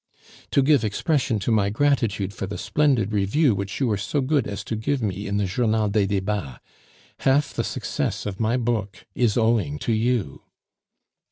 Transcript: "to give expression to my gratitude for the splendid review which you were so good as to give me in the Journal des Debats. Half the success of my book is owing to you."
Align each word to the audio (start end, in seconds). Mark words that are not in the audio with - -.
"to 0.49 0.63
give 0.63 0.83
expression 0.83 1.37
to 1.37 1.51
my 1.51 1.69
gratitude 1.69 2.33
for 2.33 2.47
the 2.47 2.57
splendid 2.57 3.13
review 3.13 3.53
which 3.53 3.79
you 3.79 3.85
were 3.85 3.97
so 3.97 4.19
good 4.19 4.47
as 4.47 4.63
to 4.63 4.75
give 4.75 4.99
me 4.99 5.27
in 5.27 5.37
the 5.37 5.45
Journal 5.45 5.89
des 5.89 6.07
Debats. 6.07 6.59
Half 7.19 7.53
the 7.53 7.63
success 7.63 8.25
of 8.25 8.39
my 8.39 8.57
book 8.57 9.05
is 9.13 9.37
owing 9.37 9.77
to 9.77 9.93
you." 9.93 10.41